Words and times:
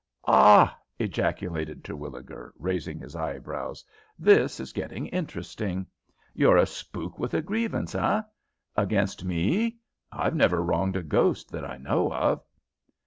"Ah!" 0.25 0.75
ejaculated 0.97 1.83
Terwilliger, 1.83 2.55
raising 2.57 2.97
his 2.97 3.15
eyebrows, 3.15 3.85
"this 4.17 4.59
is 4.59 4.73
getting 4.73 5.05
interesting. 5.05 5.85
You're 6.33 6.57
a 6.57 6.65
spook 6.65 7.19
with 7.19 7.35
a 7.35 7.41
grievance, 7.43 7.93
eh? 7.93 8.21
Against 8.75 9.23
me? 9.23 9.77
I've 10.11 10.33
never 10.35 10.63
wronged 10.63 10.95
a 10.95 11.03
ghost 11.03 11.51
that 11.51 11.65
I 11.69 11.77
know 11.77 12.11
of." 12.11 12.43